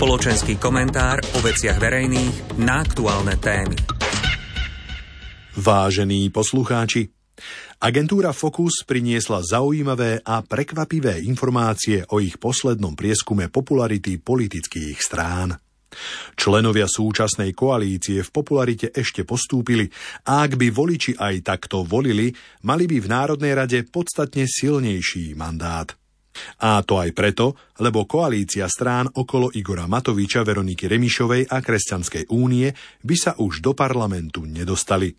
[0.00, 3.76] Spoločenský komentár o veciach verejných na aktuálne témy.
[5.60, 7.12] Vážení poslucháči,
[7.84, 15.52] agentúra Focus priniesla zaujímavé a prekvapivé informácie o ich poslednom prieskume popularity politických strán.
[16.32, 19.84] Členovia súčasnej koalície v popularite ešte postúpili
[20.24, 22.32] a ak by voliči aj takto volili,
[22.64, 25.99] mali by v Národnej rade podstatne silnejší mandát.
[26.64, 32.70] A to aj preto, lebo koalícia strán okolo Igora Matoviča, Veroniky Remišovej a Kresťanskej únie
[33.04, 35.12] by sa už do parlamentu nedostali.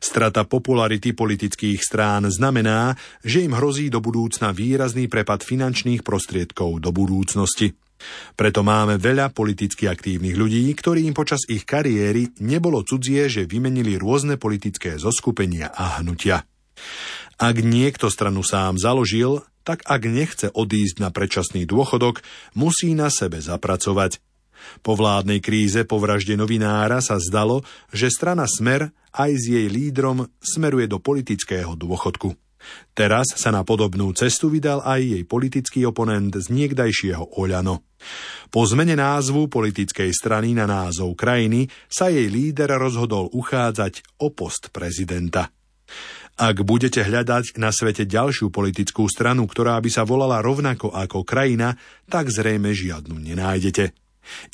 [0.00, 6.90] Strata popularity politických strán znamená, že im hrozí do budúcna výrazný prepad finančných prostriedkov do
[6.96, 7.76] budúcnosti.
[8.32, 14.40] Preto máme veľa politicky aktívnych ľudí, ktorým počas ich kariéry nebolo cudzie, že vymenili rôzne
[14.40, 16.40] politické zoskupenia a hnutia.
[17.40, 22.24] Ak niekto stranu sám založil, tak ak nechce odísť na predčasný dôchodok,
[22.56, 24.20] musí na sebe zapracovať.
[24.84, 30.28] Po vládnej kríze po vražde novinára sa zdalo, že strana Smer aj s jej lídrom
[30.40, 32.36] smeruje do politického dôchodku.
[32.92, 37.80] Teraz sa na podobnú cestu vydal aj jej politický oponent z niekdajšieho Oľano.
[38.52, 44.68] Po zmene názvu politickej strany na názov krajiny sa jej líder rozhodol uchádzať o post
[44.72, 45.48] prezidenta.
[46.40, 51.76] Ak budete hľadať na svete ďalšiu politickú stranu, ktorá by sa volala rovnako ako krajina,
[52.08, 53.92] tak zrejme žiadnu nenájdete.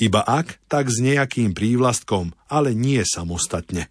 [0.02, 3.86] Iba ak, tak s nejakým prívlastkom, ale nie samostatne.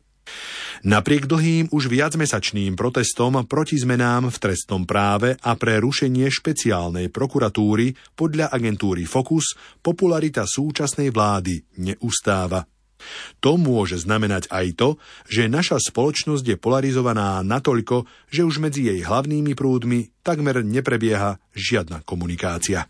[0.83, 7.95] Napriek dlhým už viacmesačným protestom proti zmenám v trestnom práve a pre rušenie špeciálnej prokuratúry
[8.11, 12.74] podľa agentúry Focus popularita súčasnej vlády neustáva.
[13.43, 14.89] To môže znamenať aj to,
[15.29, 22.01] že naša spoločnosť je polarizovaná natoľko, že už medzi jej hlavnými prúdmi takmer neprebieha žiadna
[22.01, 22.89] komunikácia.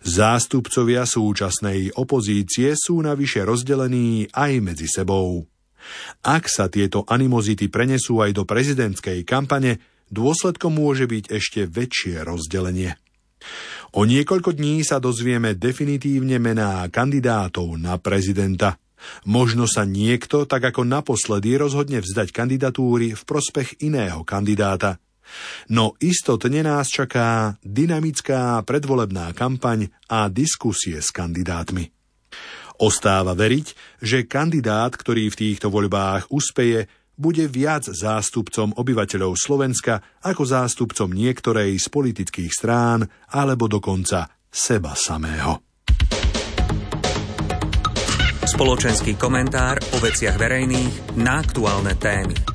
[0.00, 5.44] Zástupcovia súčasnej opozície sú navyše rozdelení aj medzi sebou.
[6.24, 12.96] Ak sa tieto animozity prenesú aj do prezidentskej kampane, dôsledkom môže byť ešte väčšie rozdelenie.
[13.96, 18.76] O niekoľko dní sa dozvieme definitívne mená kandidátov na prezidenta–
[19.24, 25.00] Možno sa niekto, tak ako naposledy, rozhodne vzdať kandidatúry v prospech iného kandidáta.
[25.70, 31.90] No istotne nás čaká dynamická predvolebná kampaň a diskusie s kandidátmi.
[32.80, 36.88] Ostáva veriť, že kandidát, ktorý v týchto voľbách uspeje,
[37.20, 45.69] bude viac zástupcom obyvateľov Slovenska ako zástupcom niektorej z politických strán alebo dokonca seba samého.
[48.60, 52.49] Spoločenský komentár o veciach verejných na aktuálne témy.